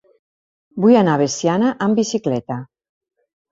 Vull 0.85 0.97
anar 1.01 1.17
a 1.17 1.19
Veciana 1.25 1.71
amb 1.87 2.01
bicicleta. 2.03 2.61